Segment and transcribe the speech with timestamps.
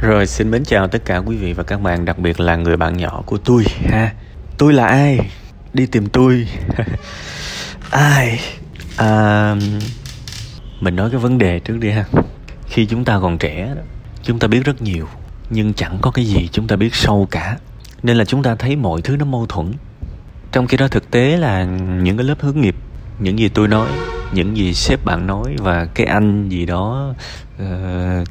[0.00, 2.76] Rồi xin mến chào tất cả quý vị và các bạn Đặc biệt là người
[2.76, 4.12] bạn nhỏ của tôi ha.
[4.58, 5.18] Tôi là ai?
[5.72, 6.48] Đi tìm tôi.
[7.90, 8.40] Ai?
[8.96, 9.54] À,
[10.80, 12.04] mình nói cái vấn đề trước đi ha.
[12.66, 13.74] Khi chúng ta còn trẻ
[14.22, 15.08] Chúng ta biết rất nhiều
[15.50, 17.56] Nhưng chẳng có cái gì chúng ta biết sâu cả.
[18.02, 19.72] Nên là chúng ta thấy mọi thứ nó mâu thuẫn.
[20.52, 21.64] Trong khi đó thực tế là
[22.02, 22.76] Những cái lớp hướng nghiệp
[23.18, 23.88] Những gì tôi nói
[24.34, 27.14] những gì sếp bạn nói và cái anh gì đó
[27.62, 27.66] uh,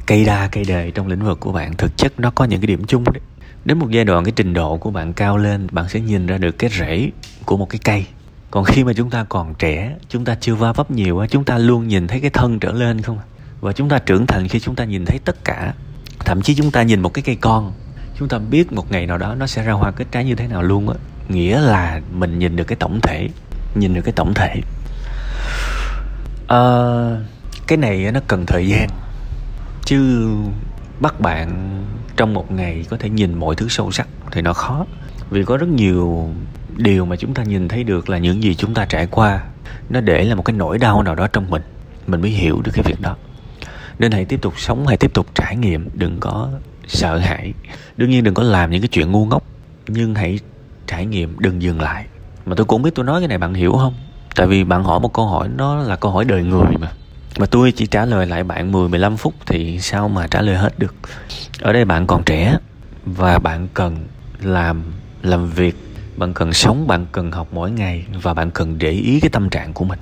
[0.06, 2.66] cây đa cây đề trong lĩnh vực của bạn thực chất nó có những cái
[2.66, 3.20] điểm chung đấy.
[3.64, 6.38] Đến một giai đoạn cái trình độ của bạn cao lên bạn sẽ nhìn ra
[6.38, 7.10] được cái rễ
[7.44, 8.06] của một cái cây.
[8.50, 11.58] Còn khi mà chúng ta còn trẻ chúng ta chưa va vấp nhiều chúng ta
[11.58, 13.24] luôn nhìn thấy cái thân trở lên không à?
[13.60, 15.74] và chúng ta trưởng thành khi chúng ta nhìn thấy tất cả.
[16.18, 17.72] Thậm chí chúng ta nhìn một cái cây con
[18.18, 20.46] chúng ta biết một ngày nào đó nó sẽ ra hoa kết trái như thế
[20.48, 20.94] nào luôn á.
[21.28, 23.28] Nghĩa là mình nhìn được cái tổng thể
[23.74, 24.60] nhìn được cái tổng thể
[26.44, 27.18] uh,
[27.66, 28.88] cái này nó cần thời gian.
[29.84, 30.28] Chứ
[31.00, 31.80] bắt bạn
[32.16, 34.86] trong một ngày có thể nhìn mọi thứ sâu sắc thì nó khó.
[35.30, 36.30] Vì có rất nhiều
[36.76, 39.44] điều mà chúng ta nhìn thấy được là những gì chúng ta trải qua.
[39.90, 41.62] Nó để là một cái nỗi đau nào đó trong mình.
[42.06, 43.16] Mình mới hiểu được cái việc đó.
[43.98, 46.50] Nên hãy tiếp tục sống hãy tiếp tục trải nghiệm đừng có
[46.86, 47.52] sợ hãi.
[47.96, 49.42] Đương nhiên đừng có làm những cái chuyện ngu ngốc
[49.88, 50.38] nhưng hãy
[50.86, 52.06] trải nghiệm đừng dừng lại.
[52.46, 53.94] Mà tôi cũng biết tôi nói cái này bạn hiểu không?
[54.34, 56.92] Tại vì bạn hỏi một câu hỏi nó là câu hỏi đời người mà
[57.38, 60.56] mà tôi chỉ trả lời lại bạn 10 15 phút thì sao mà trả lời
[60.56, 60.94] hết được.
[61.60, 62.58] Ở đây bạn còn trẻ
[63.04, 64.06] và bạn cần
[64.42, 64.82] làm
[65.22, 65.76] làm việc,
[66.16, 69.50] bạn cần sống, bạn cần học mỗi ngày và bạn cần để ý cái tâm
[69.50, 69.98] trạng của mình.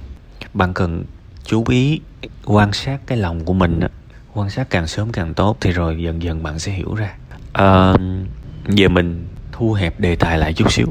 [0.54, 1.04] Bạn cần
[1.44, 2.00] chú ý
[2.44, 3.80] quan sát cái lòng của mình
[4.34, 7.14] quan sát càng sớm càng tốt thì rồi dần dần bạn sẽ hiểu ra.
[7.52, 7.94] À,
[8.68, 10.86] giờ mình thu hẹp đề tài lại chút xíu.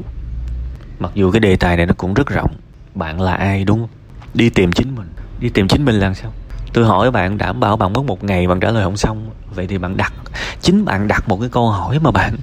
[0.98, 2.50] Mặc dù cái đề tài này nó cũng rất rộng
[2.94, 3.78] bạn là ai đúng?
[3.78, 3.88] Không
[4.34, 5.08] đi tìm chính mình.
[5.40, 6.32] Đi tìm chính mình là sao?
[6.72, 9.30] Tôi hỏi bạn, đảm bảo bạn mất một ngày, bạn trả lời không xong.
[9.54, 10.12] Vậy thì bạn đặt,
[10.60, 12.36] chính bạn đặt một cái câu hỏi mà bạn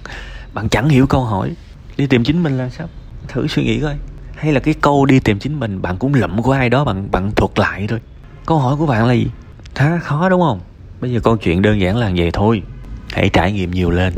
[0.54, 1.56] bạn chẳng hiểu câu hỏi.
[1.98, 2.88] Đi tìm chính mình là sao?
[3.28, 3.96] Thử suy nghĩ coi.
[4.36, 7.12] Hay là cái câu đi tìm chính mình, bạn cũng lụm của ai đó, bạn
[7.12, 8.00] bạn thuật lại thôi.
[8.46, 9.28] Câu hỏi của bạn là gì?
[9.76, 10.60] Khá khó đúng không?
[11.02, 12.62] Bây giờ câu chuyện đơn giản là vậy thôi.
[13.12, 14.14] Hãy trải nghiệm nhiều lên.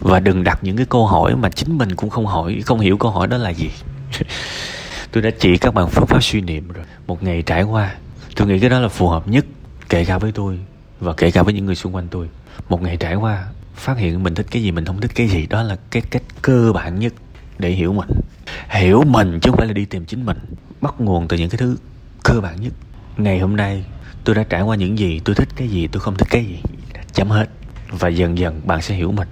[0.00, 2.96] Và đừng đặt những cái câu hỏi mà chính mình cũng không hỏi, không hiểu
[2.96, 3.70] câu hỏi đó là gì.
[5.12, 6.84] tôi đã chỉ các bạn phương pháp suy niệm rồi.
[7.06, 7.94] Một ngày trải qua,
[8.36, 9.44] tôi nghĩ cái đó là phù hợp nhất,
[9.88, 10.58] kể cả với tôi
[11.00, 12.28] và kể cả với những người xung quanh tôi.
[12.68, 15.46] Một ngày trải qua, phát hiện mình thích cái gì, mình không thích cái gì,
[15.46, 17.12] đó là cái cách cơ bản nhất
[17.58, 18.08] để hiểu mình.
[18.68, 20.38] Hiểu mình chứ không phải là đi tìm chính mình.
[20.80, 21.76] Bắt nguồn từ những cái thứ
[22.24, 22.72] cơ bản nhất.
[23.16, 23.84] Ngày hôm nay,
[24.24, 26.58] tôi đã trải qua những gì, tôi thích cái gì, tôi không thích cái gì
[27.12, 27.48] chấm hết.
[27.90, 29.28] Và dần dần bạn sẽ hiểu mình.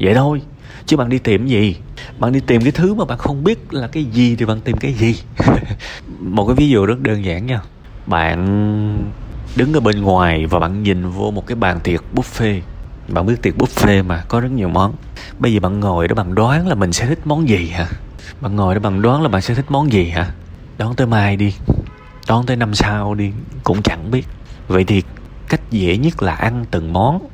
[0.00, 0.42] Vậy thôi
[0.86, 1.76] chứ bạn đi tìm gì?
[2.18, 4.76] Bạn đi tìm cái thứ mà bạn không biết là cái gì thì bạn tìm
[4.76, 5.14] cái gì?
[6.20, 7.60] Một cái ví dụ rất đơn giản nha.
[8.06, 8.38] Bạn
[9.56, 12.60] đứng ở bên ngoài và bạn nhìn vô một cái bàn tiệc buffet.
[13.08, 14.94] Bạn biết tiệc buffet mà, có rất nhiều món.
[15.38, 17.86] Bây giờ bạn ngồi đó bạn đoán là mình sẽ thích món gì hả?
[18.40, 20.30] Bạn ngồi đó bạn đoán là bạn sẽ thích món gì hả?
[20.78, 21.54] Đón tới mai đi.
[22.28, 23.32] Đón tới năm sau đi,
[23.64, 24.26] cũng chẳng biết.
[24.68, 25.02] Vậy thì
[25.48, 27.26] cách dễ nhất là ăn từng món.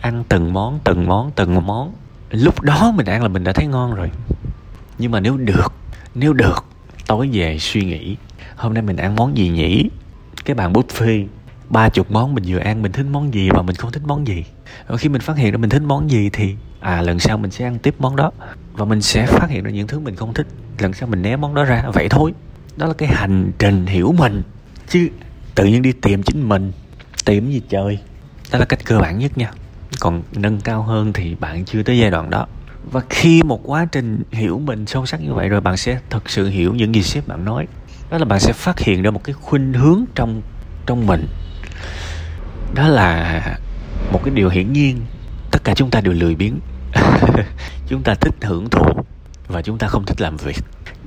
[0.00, 1.92] Ăn từng món từng món từng món
[2.30, 4.10] lúc đó mình ăn là mình đã thấy ngon rồi.
[4.98, 5.72] Nhưng mà nếu được
[6.14, 6.64] nếu được,
[7.06, 8.16] tối về suy nghĩ.
[8.56, 9.88] Hôm nay mình ăn món gì nhỉ?
[10.44, 11.26] Cái bàn buffet.
[11.68, 14.26] Ba chục món mình vừa ăn, mình thích món gì và mình không thích món
[14.26, 14.44] gì?
[14.86, 17.50] Và khi mình phát hiện ra mình thích món gì thì à lần sau mình
[17.50, 18.32] sẽ ăn tiếp món đó.
[18.72, 20.46] Và mình sẽ phát hiện ra những thứ mình không thích.
[20.78, 21.84] Lần sau mình né món đó ra.
[21.92, 22.32] Vậy thôi.
[22.76, 24.42] Đó là cái hành trình hiểu mình.
[24.88, 25.08] Chứ
[25.54, 26.72] tự nhiên đi tìm chính mình.
[27.24, 27.98] Tìm gì trời?
[28.52, 29.50] Đó là cách cơ bản nhất nha
[30.00, 32.46] còn nâng cao hơn thì bạn chưa tới giai đoạn đó.
[32.92, 36.30] Và khi một quá trình hiểu mình sâu sắc như vậy rồi, bạn sẽ thật
[36.30, 37.66] sự hiểu những gì sếp bạn nói.
[38.10, 40.42] Đó là bạn sẽ phát hiện ra một cái khuynh hướng trong
[40.86, 41.26] trong mình.
[42.74, 43.40] Đó là
[44.12, 45.00] một cái điều hiển nhiên.
[45.50, 46.60] Tất cả chúng ta đều lười biếng.
[47.88, 48.84] Chúng ta thích hưởng thụ
[49.48, 50.56] và chúng ta không thích làm việc.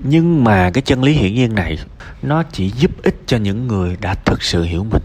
[0.03, 1.77] Nhưng mà cái chân lý hiển nhiên này,
[2.21, 5.03] nó chỉ giúp ích cho những người đã thực sự hiểu mình.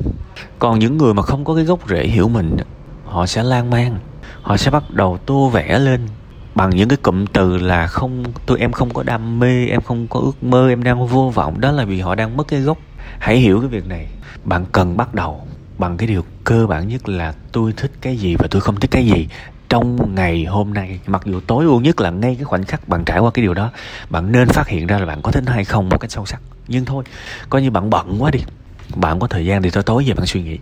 [0.59, 2.57] Còn những người mà không có cái gốc rễ hiểu mình
[3.15, 3.99] họ sẽ lan man,
[4.43, 6.01] họ sẽ bắt đầu tô vẽ lên
[6.55, 10.07] bằng những cái cụm từ là không tôi em không có đam mê, em không
[10.09, 11.61] có ước mơ, em đang vô vọng.
[11.61, 12.79] Đó là vì họ đang mất cái gốc.
[13.19, 14.07] Hãy hiểu cái việc này.
[14.45, 15.47] Bạn cần bắt đầu
[15.79, 18.91] bằng cái điều cơ bản nhất là tôi thích cái gì và tôi không thích
[18.91, 19.29] cái gì.
[19.69, 23.05] Trong ngày hôm nay, mặc dù tối ưu nhất là ngay cái khoảnh khắc bạn
[23.05, 23.71] trải qua cái điều đó,
[24.11, 26.41] bạn nên phát hiện ra là bạn có thích hay không một cách sâu sắc.
[26.69, 27.05] Nhưng thôi,
[27.51, 28.41] coi như bạn bận quá đi
[28.97, 30.59] bạn có thời gian thì tối tối về bạn suy nghĩ.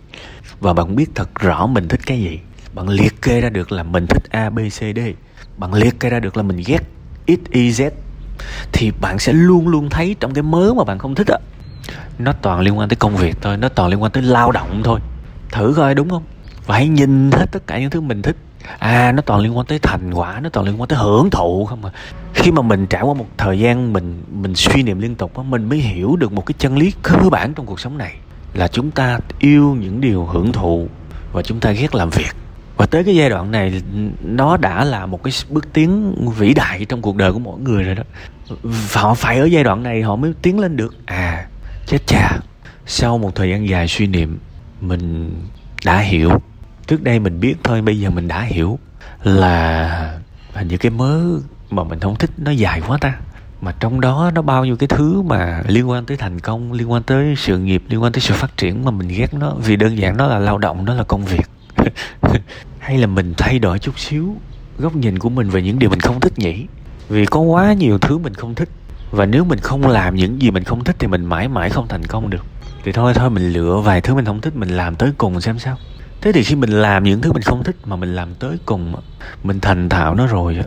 [0.59, 2.39] Và bạn biết thật rõ mình thích cái gì.
[2.73, 4.99] Bạn liệt kê ra được là mình thích a, b, c, d.
[5.57, 6.83] Bạn liệt kê ra được là mình ghét
[7.27, 7.91] x, y, z.
[8.71, 11.37] Thì bạn sẽ luôn luôn thấy trong cái mớ mà bạn không thích á,
[12.19, 14.81] nó toàn liên quan tới công việc thôi, nó toàn liên quan tới lao động
[14.83, 14.99] thôi.
[15.51, 16.23] Thử coi đúng không?
[16.65, 18.37] Và hãy nhìn hết tất cả những thứ mình thích
[18.79, 21.65] à nó toàn liên quan tới thành quả, nó toàn liên quan tới hưởng thụ
[21.65, 21.91] không à
[22.33, 25.69] khi mà mình trải qua một thời gian mình mình suy niệm liên tục mình
[25.69, 28.15] mới hiểu được một cái chân lý cơ bản trong cuộc sống này
[28.53, 30.87] là chúng ta yêu những điều hưởng thụ
[31.33, 32.35] và chúng ta ghét làm việc.
[32.77, 33.81] Và tới cái giai đoạn này,
[34.23, 37.83] nó đã là một cái bước tiến vĩ đại trong cuộc đời của mỗi người
[37.83, 38.03] rồi đó.
[38.93, 40.95] Họ phải ở giai đoạn này họ mới tiến lên được.
[41.05, 41.47] À
[41.85, 42.39] chết cha.
[42.85, 44.39] Sau một thời gian dài suy niệm,
[44.81, 45.31] mình
[45.85, 46.31] đã hiểu
[46.87, 48.79] trước đây mình biết thôi, bây giờ mình đã hiểu
[49.23, 50.19] là
[50.53, 51.19] hình như cái mớ
[51.69, 53.17] mà mình không thích nó dài quá ta.
[53.61, 56.91] Mà trong đó nó bao nhiêu cái thứ mà liên quan tới thành công, liên
[56.91, 59.53] quan tới sự nghiệp, liên quan tới sự phát triển mà mình ghét nó.
[59.59, 61.49] Vì đơn giản nó là lao động, nó là công việc.
[62.79, 64.35] Hay là mình thay đổi chút xíu
[64.77, 66.65] góc nhìn của mình về những điều mình không thích nhỉ?
[67.09, 68.69] Vì có quá nhiều thứ mình không thích.
[69.11, 71.87] Và nếu mình không làm những gì mình không thích thì mình mãi mãi không
[71.87, 72.45] thành công được.
[72.83, 75.59] Thì thôi thôi, mình lựa vài thứ mình không thích, mình làm tới cùng xem
[75.59, 75.77] sao
[76.23, 78.95] thế thì khi mình làm những thứ mình không thích mà mình làm tới cùng
[79.43, 80.59] mình thành thạo nó rồi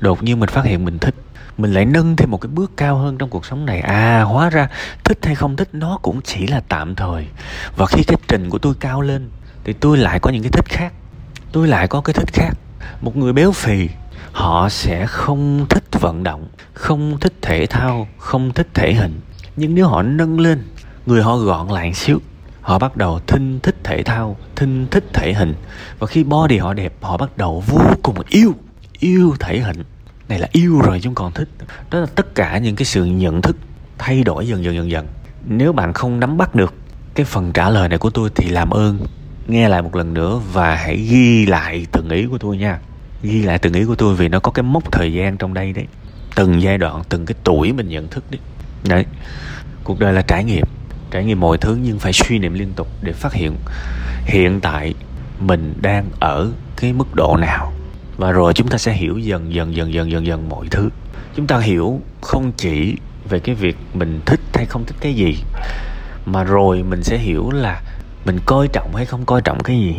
[0.00, 1.14] đột nhiên mình phát hiện mình thích.
[1.58, 3.80] Mình lại nâng thêm một cái bước cao hơn trong cuộc sống này.
[3.80, 4.68] À hóa ra
[5.04, 7.26] thích hay không thích nó cũng chỉ là tạm thời.
[7.76, 9.30] Và khi cái trình của tôi cao lên,
[9.64, 10.92] thì tôi lại có những cái thích khác.
[11.52, 12.52] Tôi lại có cái thích khác.
[13.00, 13.88] Một người béo phì,
[14.32, 19.20] họ sẽ không thích vận động, không thích thể thao, không thích thể hình.
[19.56, 20.62] Nhưng nếu họ nâng lên,
[21.06, 22.18] người họ gọn lại xíu
[22.62, 25.54] họ bắt đầu thinh thích thể thao, thinh thích thể hình.
[25.98, 28.54] Và khi body họ đẹp, họ bắt đầu vô cùng yêu
[28.98, 29.84] yêu thể hình.
[30.28, 31.48] Này là yêu rồi chúng còn thích.
[31.90, 33.56] Đó là tất cả những cái sự nhận thức
[33.98, 35.06] thay đổi dần dần dần dần.
[35.46, 36.74] Nếu bạn không nắm bắt được
[37.14, 38.98] cái phần trả lời này của tôi thì làm ơn.
[39.46, 42.78] Nghe lại một lần nữa và hãy ghi lại từng ý của tôi nha.
[43.22, 45.72] Ghi lại từng ý của tôi vì nó có cái mốc thời gian trong đây
[45.72, 45.86] đấy.
[46.34, 48.40] Từng giai đoạn, từng cái tuổi mình nhận thức đấy.
[48.88, 49.04] Đấy.
[49.84, 50.66] Cuộc đời là trải nghiệm
[51.12, 53.56] trải nghiệm mọi thứ nhưng phải suy niệm liên tục để phát hiện
[54.24, 54.94] hiện tại
[55.40, 57.72] mình đang ở cái mức độ nào.
[58.16, 60.88] Và rồi chúng ta sẽ hiểu dần dần dần dần dần dần mọi thứ.
[61.36, 62.96] Chúng ta hiểu không chỉ
[63.28, 65.36] về cái việc mình thích hay không thích cái gì,
[66.26, 67.82] mà rồi mình sẽ hiểu là
[68.24, 69.94] mình coi trọng hay không coi trọng cái gì.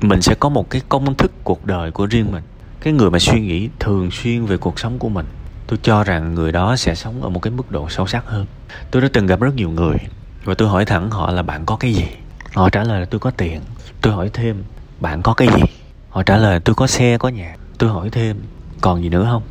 [0.00, 2.42] Mình sẽ có một cái công thức cuộc đời của riêng mình,
[2.80, 5.26] cái người mà suy nghĩ thường xuyên về cuộc sống của mình.
[5.66, 8.46] Tôi cho rằng người đó sẽ sống ở một cái mức độ sâu sắc hơn.
[8.90, 9.96] Tôi đã từng gặp rất nhiều người
[10.44, 12.06] và tôi hỏi thẳng họ là bạn có cái gì?
[12.54, 13.60] Họ trả lời là tôi có tiền.
[14.00, 14.64] Tôi hỏi thêm,
[15.00, 15.62] bạn có cái gì?
[16.10, 17.56] Họ trả lời, tôi có xe, có nhà.
[17.78, 18.36] Tôi hỏi thêm,
[18.80, 19.42] còn gì nữa không?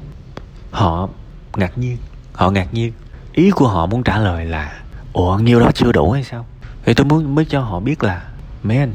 [0.71, 1.09] Họ
[1.57, 1.97] ngạc nhiên.
[2.33, 2.93] Họ ngạc nhiên.
[3.33, 4.79] Ý của họ muốn trả lời là,
[5.13, 6.45] ủa, nhiêu đó chưa đủ hay sao?
[6.85, 8.21] Thì tôi muốn mới cho họ biết là,
[8.63, 8.93] mấy anh,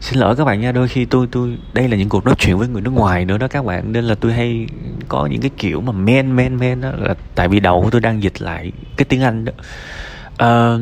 [0.00, 2.58] xin lỗi các bạn nha, đôi khi tôi tôi, đây là những cuộc nói chuyện
[2.58, 4.66] với người nước ngoài nữa đó các bạn, nên là tôi hay
[5.08, 8.00] có những cái kiểu mà men men men đó, là tại vì đầu của tôi
[8.00, 9.52] đang dịch lại cái tiếng anh đó
[10.42, 10.78] à,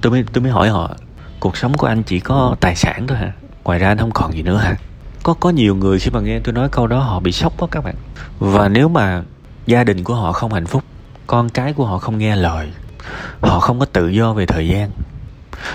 [0.00, 0.90] tôi mới tôi mới hỏi họ
[1.40, 3.32] cuộc sống của anh chỉ có tài sản thôi hả?
[3.64, 4.76] Ngoài ra anh không còn gì nữa hả?
[5.22, 7.68] Có có nhiều người khi mà nghe tôi nói câu đó họ bị sốc quá
[7.70, 7.94] các bạn.
[8.38, 9.22] Và nếu mà
[9.66, 10.84] gia đình của họ không hạnh phúc
[11.26, 12.68] con cái của họ không nghe lời
[13.40, 14.90] họ không có tự do về thời gian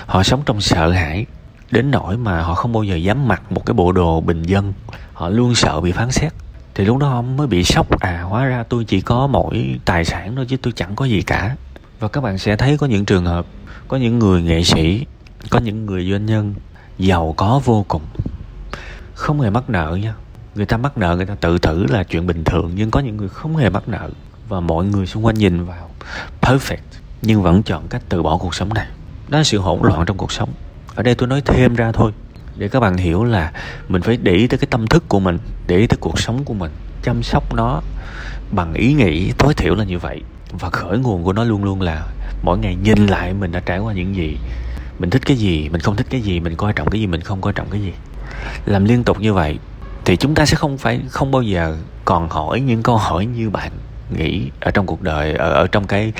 [0.06, 1.26] họ sống trong sợ hãi
[1.70, 4.72] đến nỗi mà họ không bao giờ dám mặc một cái bộ đồ bình dân
[5.12, 6.32] họ luôn sợ bị phán xét.
[6.74, 8.00] Thì lúc đó họ mới bị sốc.
[8.00, 11.22] À hóa ra tôi chỉ có mỗi tài sản thôi chứ tôi chẳng có gì
[11.22, 11.56] cả
[12.04, 13.46] và các bạn sẽ thấy có những trường hợp,
[13.88, 15.06] có những người nghệ sĩ,
[15.50, 16.54] có những người doanh nhân
[16.98, 18.02] giàu có vô cùng.
[19.14, 20.14] Không hề mắc nợ nha.
[20.54, 23.16] Người ta mắc nợ, người ta tự tử là chuyện bình thường, nhưng có những
[23.16, 24.10] người không hề mắc nợ.
[24.48, 25.90] Và mọi người xung quanh nhìn vào,
[26.40, 26.76] perfect,
[27.22, 28.86] nhưng vẫn chọn cách từ bỏ cuộc sống này.
[29.28, 30.48] Đó là sự hỗn loạn trong cuộc sống.
[30.94, 32.12] Ở đây tôi nói thêm ra thôi,
[32.56, 33.52] để các bạn hiểu là
[33.88, 36.44] mình phải để ý tới cái tâm thức của mình, để ý tới cuộc sống
[36.44, 36.70] của mình,
[37.02, 37.82] chăm sóc nó
[38.50, 40.22] bằng ý nghĩ tối thiểu là như vậy
[40.60, 42.06] và khởi nguồn của nó luôn luôn là
[42.42, 44.38] mỗi ngày nhìn lại mình đã trải qua những gì.
[44.98, 47.20] Mình thích cái gì, mình không thích cái gì, mình coi trọng cái gì, mình
[47.20, 47.92] không coi trọng cái gì.
[48.66, 49.58] Làm liên tục như vậy
[50.04, 53.50] thì chúng ta sẽ không phải, không bao giờ còn hỏi những câu hỏi như
[53.50, 53.72] bạn
[54.16, 56.12] nghĩ ở trong cuộc đời, ở ở trong cái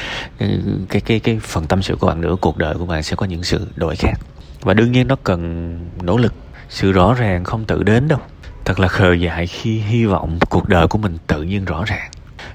[0.88, 2.36] cái cái cái phần tâm sự của bạn nữa.
[2.40, 4.20] Cuộc đời của bạn sẽ có những sự đổi khác.
[4.60, 6.34] Và đương nhiên nó cần nỗ lực,
[6.68, 8.18] sự rõ ràng không tự đến đâu.
[8.64, 12.10] Thật là khờ dại khi hy vọng cuộc đời của mình tự nhiên rõ ràng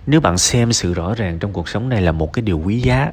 [0.09, 2.79] nếu bạn xem sự rõ ràng trong cuộc sống này là một cái điều quý
[2.79, 3.11] giá,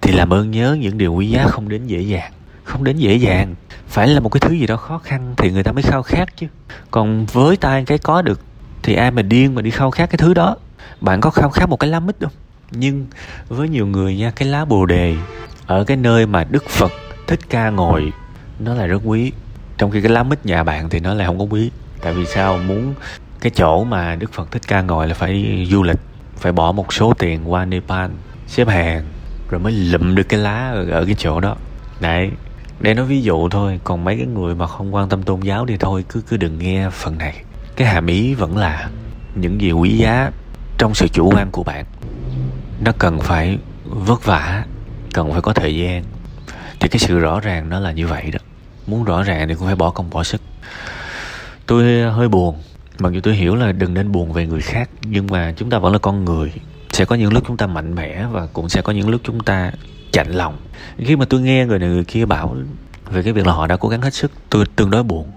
[0.00, 2.32] thì làm ơn nhớ những điều quý giá không đến dễ dàng.
[2.64, 3.54] Không đến dễ dàng.
[3.88, 6.36] Phải là một cái thứ gì đó khó khăn thì người ta mới khao khát
[6.36, 6.46] chứ.
[6.90, 8.40] Còn với tay cái có được,
[8.82, 10.56] thì ai mà điên mà đi khao khát cái thứ đó?
[11.00, 12.32] Bạn có khao khát một cái lá mít không?
[12.70, 13.06] Nhưng
[13.48, 15.16] với nhiều người nha, cái lá bồ đề
[15.66, 16.92] ở cái nơi mà đức phật
[17.26, 18.12] thích ca ngồi,
[18.58, 19.32] nó là rất quý.
[19.78, 21.70] Trong khi cái lá mít nhà bạn thì nó lại không có quý.
[22.00, 22.58] Tại vì sao?
[22.58, 22.94] Muốn
[23.44, 25.98] cái chỗ mà đức phật thích ca ngồi là phải du lịch
[26.36, 28.10] phải bỏ một số tiền qua nepal
[28.46, 29.04] xếp hàng
[29.48, 31.56] rồi mới lụm được cái lá ở, ở cái chỗ đó.
[32.00, 32.30] Đấy
[32.80, 35.66] để nói ví dụ thôi còn mấy cái người mà không quan tâm tôn giáo
[35.66, 37.42] thì thôi cứ cứ đừng nghe phần này.
[37.76, 38.88] Cái hàm ý vẫn là
[39.34, 40.30] những gì quý giá
[40.78, 41.84] trong sự chủ quan của bạn.
[42.80, 44.64] Nó cần phải vất vả
[45.12, 46.04] cần phải có thời gian.
[46.80, 48.38] Thì cái sự rõ ràng nó là như vậy đó.
[48.86, 50.40] Muốn rõ ràng thì cũng phải bỏ công bỏ sức.
[51.66, 52.56] Tôi hơi buồn
[52.98, 55.78] mặc dù tôi hiểu là đừng nên buồn về người khác, nhưng mà chúng ta
[55.78, 56.52] vẫn là con người.
[56.92, 59.40] Sẽ có những lúc chúng ta mạnh mẽ và cũng sẽ có những lúc chúng
[59.40, 59.72] ta
[60.12, 60.56] chạnh lòng.
[60.98, 62.56] Khi mà tôi nghe người này, người kia bảo
[63.10, 65.30] về cái việc là họ đã cố gắng hết sức, tôi tương đối buồn.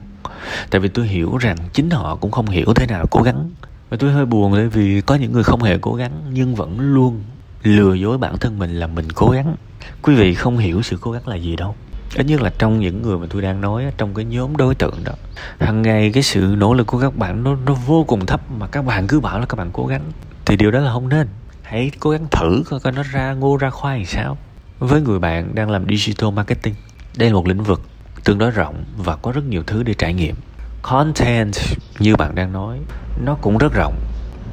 [0.70, 3.50] Tại vì tôi hiểu rằng chính họ cũng không hiểu thế nào cố gắng.
[3.90, 6.80] Và tôi hơi buồn bởi vì có những người không hề cố gắng, nhưng vẫn
[6.80, 7.24] luôn
[7.64, 9.56] lừa dối bản thân mình là mình cố gắng.
[10.02, 11.76] Quý vị không hiểu sự cố gắng là gì đâu
[12.16, 15.04] ít nhất là trong những người mà tôi đang nói trong cái nhóm đối tượng
[15.04, 15.12] đó.
[15.60, 18.68] Hàng ngày cái sự nỗ lực của các bạn nó nó vô cùng thấp mà
[18.68, 20.02] các bạn cứ bảo là các bạn cố gắng.
[20.46, 21.28] Thì điều đó là không nên.
[21.62, 24.38] Hãy cố gắng thử coi coi nó ra ngô ra khoai sao.
[24.80, 26.76] Với người bạn đang làm digital marketing
[27.18, 27.82] đây là một lĩnh vực
[28.24, 30.36] tương đối rộng và có rất nhiều thứ để trải nghiệm.
[30.82, 31.56] Content
[32.00, 32.80] như bạn đang nói
[33.26, 33.96] nó cũng rất rộng.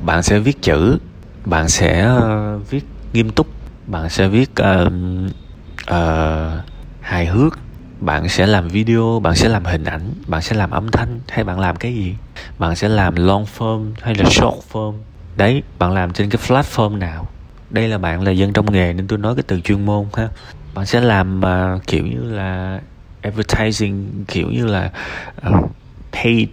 [0.05, 0.99] Bạn sẽ viết chữ
[1.45, 3.47] bạn sẽ uh, viết nghiêm túc
[3.87, 4.93] bạn sẽ viết uh,
[5.91, 6.74] uh,
[7.05, 7.59] hài hước
[8.01, 11.45] bạn sẽ làm video bạn sẽ làm hình ảnh bạn sẽ làm âm thanh hay
[11.45, 12.15] bạn làm cái gì?
[12.59, 14.95] Bạn sẽ làm long form hay là short form?
[15.37, 17.29] Đấy bạn làm trên cái platform nào?
[17.71, 20.29] Đây là bạn là dân trong nghề nên tôi nói cái từ chuyên môn ha.
[20.75, 22.81] Bạn sẽ làm uh, kiểu như là
[23.23, 24.91] advertising kiểu như là
[25.49, 25.71] uh,
[26.13, 26.49] paid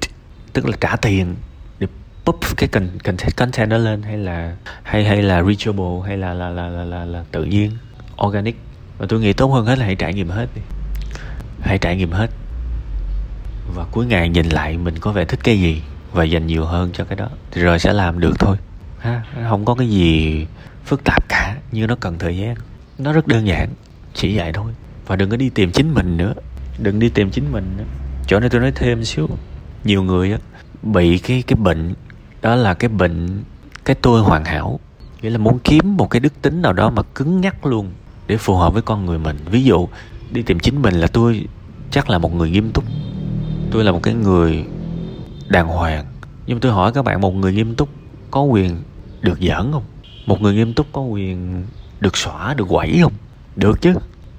[0.53, 1.35] tức là trả tiền
[1.79, 1.87] để
[2.25, 6.49] pop cái content content đó lên hay là hay hay là reachable hay là là
[6.49, 7.71] là là là, là tự nhiên
[8.25, 8.57] organic
[9.01, 10.61] và tôi nghĩ tốt hơn hết là hãy trải nghiệm hết đi.
[11.61, 12.29] Hãy trải nghiệm hết.
[13.75, 15.81] Và cuối ngày nhìn lại mình có vẻ thích cái gì
[16.11, 17.29] và dành nhiều hơn cho cái đó.
[17.51, 18.57] Thì rồi sẽ làm được thôi.
[18.99, 20.45] Ha, không có cái gì
[20.85, 22.55] phức tạp cả nhưng nó cần thời gian.
[22.97, 23.69] Nó rất đơn giản,
[24.13, 24.73] chỉ vậy thôi.
[25.07, 26.33] Và đừng có đi tìm chính mình nữa.
[26.79, 27.85] Đừng đi tìm chính mình nữa.
[28.27, 29.29] Chỗ này tôi nói thêm xíu.
[29.83, 30.37] Nhiều người á,
[30.83, 31.93] bị cái cái bệnh,
[32.41, 33.43] đó là cái bệnh,
[33.85, 34.79] cái tôi hoàn hảo.
[35.21, 37.91] Nghĩa là muốn kiếm một cái đức tính nào đó mà cứng nhắc luôn
[38.31, 39.37] để phù hợp với con người mình.
[39.45, 39.87] Ví dụ,
[40.31, 41.47] đi tìm chính mình là tôi
[41.91, 42.83] chắc là một người nghiêm túc.
[43.71, 44.65] Tôi là một cái người
[45.47, 46.05] đàng hoàng.
[46.47, 47.89] Nhưng tôi hỏi các bạn, một người nghiêm túc
[48.31, 48.83] có quyền
[49.21, 49.83] được giỡn không?
[50.25, 51.65] Một người nghiêm túc có quyền
[51.99, 53.13] được xóa được quẩy không?
[53.55, 53.93] Được chứ.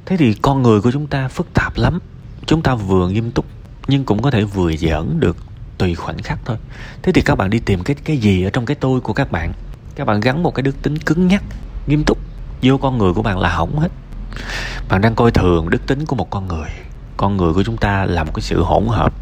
[0.06, 1.98] Thế thì con người của chúng ta phức tạp lắm.
[2.46, 3.44] Chúng ta vừa nghiêm túc,
[3.88, 5.36] nhưng cũng có thể vừa giỡn được
[5.78, 6.56] tùy khoảnh khắc thôi.
[7.02, 9.32] Thế thì các bạn đi tìm cái cái gì ở trong cái tôi của các
[9.32, 9.52] bạn?
[9.94, 11.42] Các bạn gắn một cái đức tính cứng nhắc,
[11.86, 12.31] nghiêm túc
[12.62, 13.88] vô con người của bạn là hỏng hết.
[14.88, 16.68] Bạn đang coi thường đức tính của một con người.
[17.16, 19.12] Con người của chúng ta là một cái sự hỗn hợp.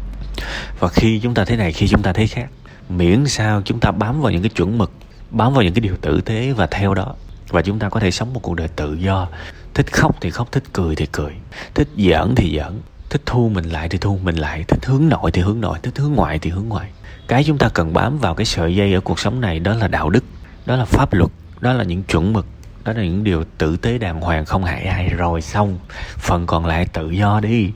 [0.79, 2.49] Và khi chúng ta thế này, khi chúng ta thế khác,
[2.89, 4.91] miễn sao chúng ta bám vào những cái chuẩn mực,
[5.31, 7.15] bám vào những cái điều tử tế và theo đó,
[7.49, 9.27] và chúng ta có thể sống một cuộc đời tự do.
[9.73, 11.31] Thích khóc thì khóc, thích cười thì cười.
[11.73, 12.81] Thích giỡn thì giỡn.
[13.09, 14.63] Thích thu mình lại thì thu mình lại.
[14.67, 15.79] Thích hướng nội thì hướng nội.
[15.83, 16.89] Thích hướng ngoại thì hướng ngoại.
[17.27, 19.87] Cái chúng ta cần bám vào cái sợi dây ở cuộc sống này đó là
[19.87, 20.23] đạo đức,
[20.65, 22.45] đó là pháp luật, đó là những chuẩn mực
[22.83, 25.09] đó là những điều tử tế đàng hoàng không hại ai.
[25.09, 25.79] Rồi xong,
[26.17, 27.71] phần còn lại tự do đi.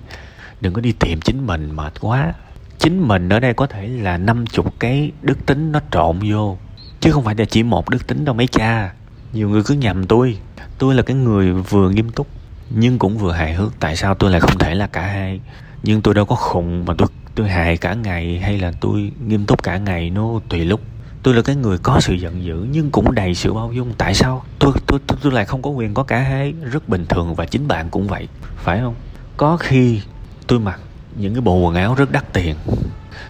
[0.62, 2.34] Đừng có đi tìm chính mình, mệt quá.
[2.80, 6.58] Chính mình ở đây có thể là năm chục cái đức tính nó trộn vô,
[7.00, 8.94] chứ không phải là chỉ một đức tính đâu mấy cha.
[9.34, 10.38] Nhiều người cứ nhầm tôi.
[10.78, 12.28] Tôi là cái người vừa nghiêm túc,
[12.70, 13.80] nhưng cũng vừa hài hước.
[13.80, 15.42] Tại sao tôi lại không thể là cả hai?
[15.84, 19.46] Nhưng tôi đâu có khùng mà tôi tôi hài cả ngày hay là tôi nghiêm
[19.46, 20.82] túc cả ngày, nó tùy lúc
[21.26, 23.94] tôi là cái người có sự giận dữ nhưng cũng đầy sự bao dung.
[23.98, 24.44] Tại sao?
[24.60, 27.46] Tôi tôi tôi, tôi lại không có quyền có cả hai rất bình thường và
[27.46, 28.96] chính bạn cũng vậy phải không?
[29.38, 30.02] Có khi
[30.48, 30.80] tôi mặc
[31.16, 32.56] những cái bộ quần áo rất đắt tiền.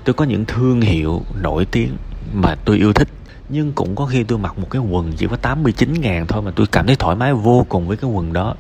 [0.05, 1.97] Tôi có những thương hiệu nổi tiếng
[2.33, 3.07] mà tôi yêu thích
[3.49, 6.51] nhưng cũng có khi tôi mặc một cái quần chỉ có 89 ngàn thôi mà
[6.55, 8.55] tôi cảm thấy thoải mái vô cùng với cái quần đó.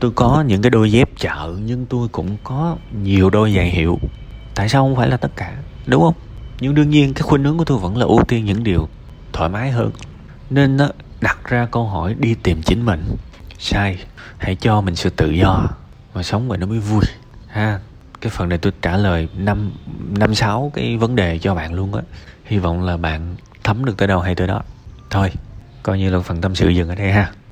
[0.00, 3.98] Tôi có những cái đôi dép chợ nhưng tôi cũng có nhiều đôi giày hiệu.
[4.54, 5.56] Tại sao không phải là tất cả?
[5.86, 6.14] Đúng không?
[6.60, 8.88] Nhưng đương nhiên, cái khuynh hướng của tôi vẫn là ưu tiên những điều
[9.32, 9.90] thoải mái hơn.
[10.50, 10.78] Nên
[11.20, 13.16] đặt ra câu hỏi đi tìm chính mình.
[13.58, 13.98] Sai,
[14.38, 15.68] hãy cho mình sự tự do
[16.12, 17.02] và sống vậy nó mới vui.
[17.48, 17.80] Ha,
[18.20, 19.72] cái phần này tôi trả lời năm
[20.18, 22.02] năm sáu cái vấn đề cho bạn luôn á.
[22.44, 24.62] Hy vọng là bạn thấm được tới đâu hay tới đó.
[25.10, 25.32] Thôi,
[25.82, 27.32] coi như là phần tâm sự dừng ở đây ha.